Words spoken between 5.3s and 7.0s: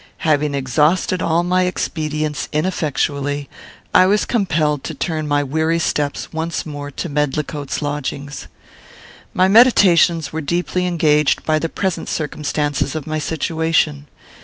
weary steps once more